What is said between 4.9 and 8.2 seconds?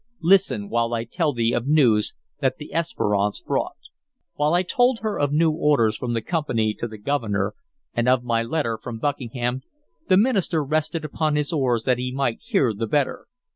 of new orders from the Company to the Governor and